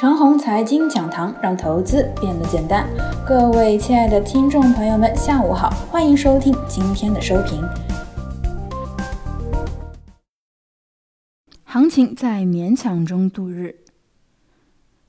[0.00, 2.88] 长虹财经讲堂，让投资变得简单。
[3.28, 7.62] 各位亲爱的听众朋友们，下午好，欢迎收听今天的收评。
[11.64, 13.76] 行情在勉强中度日。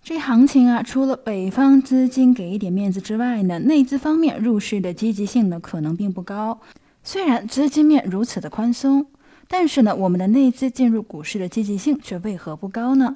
[0.03, 6.59] 这行情啊，除了北方资金给一点面子之外呢，内资方面入市的积极性呢，可能并不高。
[7.01, 9.05] 虽然资金面如此的宽松，
[9.47, 13.15] 但是呢，我们的内资进入股市的积极性却为何不高呢？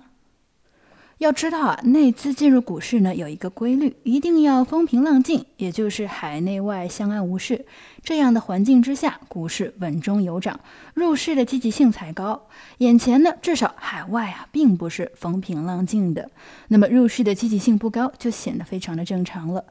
[1.20, 7.66] 要知道啊，内资进入股市呢有一个规律，一定要风平浪静，也就是海内外相安无事。
[8.04, 10.60] 这样的环境之下，股市稳中有涨，
[10.94, 12.48] 入市的积极性才高。
[12.80, 16.30] 眼前呢，至少海外啊并不是风平浪静的，
[16.68, 19.64] 那么入市的积极性不高，就显得非常的正常了。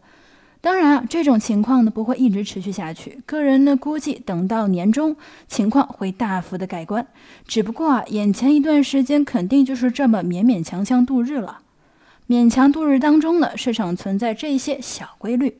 [0.64, 3.20] 当然啊，这种情况呢不会一直持续下去。
[3.26, 5.14] 个人呢估计，等到年终，
[5.46, 7.06] 情况会大幅的改观。
[7.46, 11.58] 只不过啊，眼前一段时间肯定就是这么勉勉强强度日了。
[12.28, 15.58] 勉强度日当中呢，市场存在这些小规律：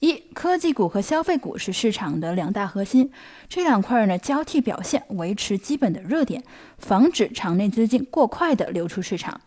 [0.00, 3.12] 一、科技股和消费股是市场的两大核心，
[3.48, 6.42] 这两块呢交替表现，维持基本的热点，
[6.78, 9.40] 防止场内资金过快的流出市场。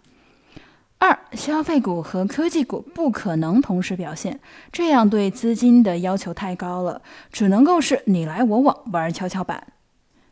[0.97, 4.39] 二、消费股和科技股不可能同时表现，
[4.71, 9.67] 这样对资金的要求太高了，只能够是你来我往玩跷跷板。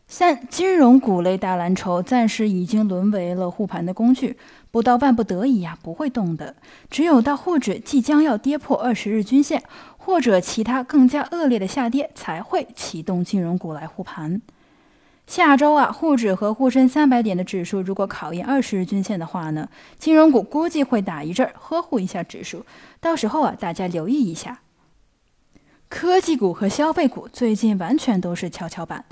[0.08, 4.38] 三、金融股类大蓝筹暂时已经沦为了护盘的工具，
[4.72, 6.55] 不到万不得已呀不会动的，
[6.89, 9.64] 只有到沪指即将要跌破二十日均线，
[9.98, 14.42] 或者其他更加恶劣的下跌，才会启动金融股来护盘。
[15.26, 22.66] 下周啊，沪指和沪深三百点的指数如果考验二十日均线的话呢，金融股估计会打一阵呵护一下指数。
[23.00, 24.60] 到时候啊，大家留意一下。
[25.90, 29.06] 科技股和消费股最近完全都是跷跷板。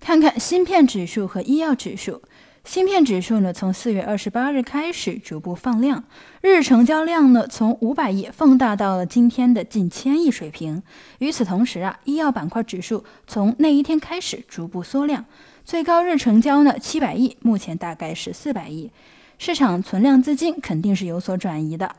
[0.00, 2.22] 看看芯片指数和医药指数。
[2.64, 6.04] 芯片指数呢，从四月二十八日开始逐步放量，
[6.40, 10.82] 日成交量呢从五百亿放大到了今天的近千亿水平。
[11.18, 15.24] 与此同时啊，医药板块指数从那一天开始逐步缩量。
[15.64, 18.90] 最高日成交呢七百亿，目前大概是四百亿，
[19.38, 21.96] 市场存量资金肯定是有所转移的。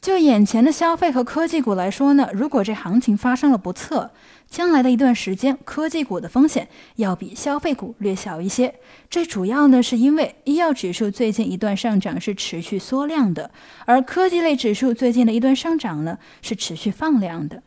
[0.00, 4.10] 就眼前的消费和科技股来说呢，如果这行情发生了不测，
[4.48, 8.74] 将来的一段时间，科技股的风险要比消费股略小一些。
[9.10, 13.50] 这主要呢是因为医药指数最近一段上涨是持续缩量的，
[13.84, 17.62] 而科技类指数最近的一段上涨呢是持续放量的。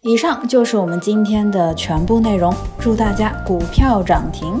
[0.00, 4.60] 以上就是我们今天的全部内容，祝大家股票涨停。